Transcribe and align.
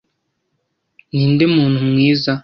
Ninde 1.15 1.45
muntu 1.55 1.77
mwiza? 1.89 2.31